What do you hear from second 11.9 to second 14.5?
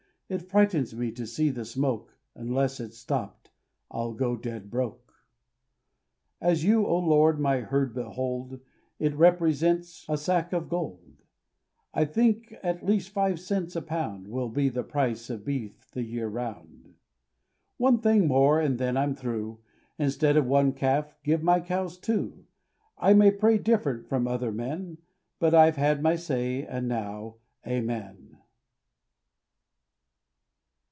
I think at least five cents a pound Will